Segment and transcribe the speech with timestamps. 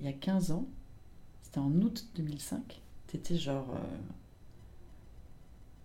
[0.00, 0.66] il y a 15 ans,
[1.42, 3.78] c'était en août 2005, t'étais genre euh,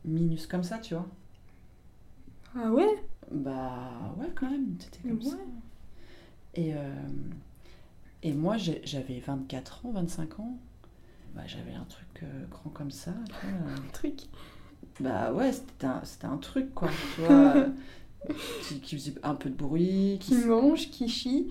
[0.06, 1.08] minus comme ça, tu vois.
[2.56, 3.04] Ah ouais?
[3.32, 5.24] Bah ouais, quand même, t'étais comme Ouais.
[5.24, 5.38] ça.
[6.56, 7.06] Et, euh,
[8.24, 10.58] et moi, j'avais 24 ans, 25 ans.
[11.36, 13.14] Bah, j'avais un truc euh, grand comme ça.
[13.42, 13.66] vois.
[13.94, 14.22] Truc.
[15.00, 16.90] Bah ouais, c'était un, un truc, quoi.
[17.16, 17.66] Tu vois,
[18.68, 21.48] qui, qui faisait un peu de bruit, qui Qui mange, qui chie.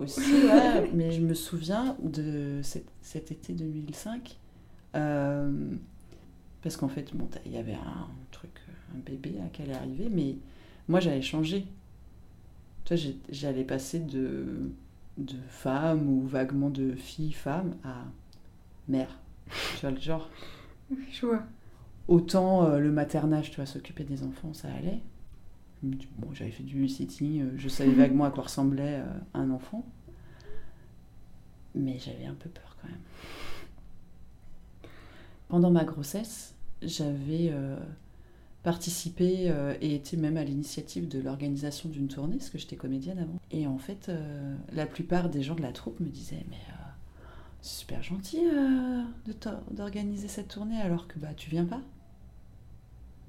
[0.00, 0.90] Aussi, ouais.
[0.94, 4.38] Mais je me souviens de cet, cet été 2005.
[4.96, 5.74] euh,
[6.62, 8.50] parce qu'en fait, bon, il y avait un truc,
[8.94, 10.36] un bébé là, qui allait arriver, mais
[10.88, 11.66] moi j'allais changer.
[12.84, 14.70] Tu vois, j'ai- j'allais passer de,
[15.18, 18.04] de femme ou vaguement de fille-femme à
[18.88, 19.18] mère.
[19.74, 20.30] Tu vois le genre
[21.12, 21.42] Je vois.
[22.08, 25.00] Autant euh, le maternage, tu vois, s'occuper des enfants, ça allait.
[26.18, 29.84] Bon, j'avais fait du sitting, euh, je savais vaguement à quoi ressemblait euh, un enfant.
[31.74, 32.98] Mais j'avais un peu peur quand même.
[35.48, 37.78] Pendant ma grossesse, j'avais euh,
[38.62, 43.18] participé euh, et été même à l'initiative de l'organisation d'une tournée, parce que j'étais comédienne
[43.18, 43.38] avant.
[43.52, 46.58] Et en fait, euh, la plupart des gens de la troupe me disaient Mais
[47.62, 48.40] c'est super gentil
[49.70, 51.80] d'organiser cette tournée alors que bah, tu viens pas.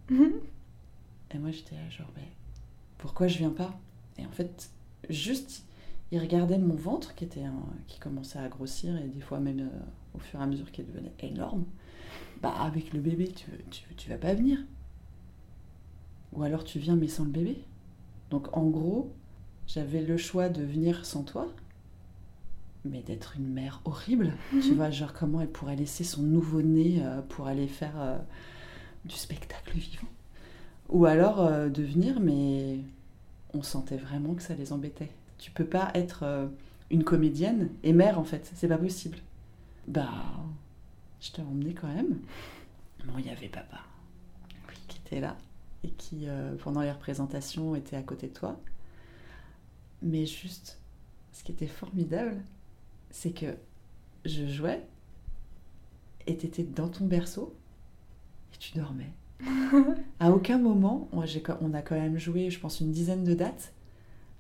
[1.32, 2.28] Et moi j'étais là, genre, mais
[2.98, 3.80] pourquoi je viens pas?
[4.18, 4.70] Et en fait,
[5.10, 5.64] juste,
[6.12, 9.60] il regardait mon ventre qui, était un- qui commençait à grossir et des fois même
[9.60, 9.80] euh,
[10.16, 11.66] au fur et à mesure qu'il devenait énorme.
[12.42, 14.60] Bah, avec le bébé, tu, tu, tu vas pas venir.
[16.34, 17.58] Ou alors tu viens mais sans le bébé.
[18.30, 19.14] Donc en gros,
[19.68, 21.48] j'avais le choix de venir sans toi,
[22.86, 24.34] mais d'être une mère horrible.
[24.62, 28.18] Tu vois, genre comment elle pourrait laisser son nouveau-né euh, pour aller faire euh,
[29.06, 30.08] du spectacle vivant.
[30.90, 32.80] Ou alors euh, de venir, mais
[33.54, 35.12] on sentait vraiment que ça les embêtait.
[35.38, 36.48] Tu peux pas être euh,
[36.90, 39.18] une comédienne et mère en fait, c'est pas possible.
[39.88, 40.10] Bah,
[41.22, 42.20] je t'ai emmené quand même.
[43.06, 43.80] Bon, il y avait papa
[44.88, 45.38] qui était là
[45.84, 48.60] et qui, euh, pendant les représentations, était à côté de toi.
[50.02, 50.80] Mais juste,
[51.34, 52.42] ce qui était formidable,
[53.10, 53.58] c'est que
[54.26, 54.86] je jouais
[56.26, 57.56] et t'étais dans ton berceau
[58.54, 59.12] et tu dormais.
[60.20, 63.74] à aucun moment, on a quand même joué, je pense, une dizaine de dates.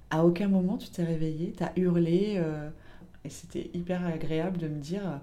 [0.09, 2.69] À aucun moment tu t'es réveillé, t'as hurlé, euh,
[3.25, 5.19] et c'était hyper agréable de me dire,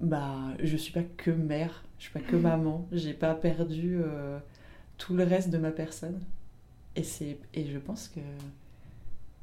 [0.00, 4.38] bah, je suis pas que mère, je suis pas que maman, j'ai pas perdu euh,
[4.98, 6.20] tout le reste de ma personne.
[6.94, 8.20] Et c'est, et je pense que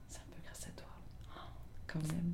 [0.07, 0.87] c'est un peu grâce à toi,
[1.85, 2.33] quand même.